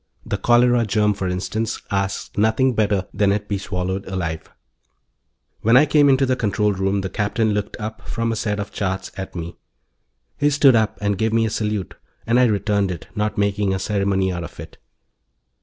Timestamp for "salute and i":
11.51-12.45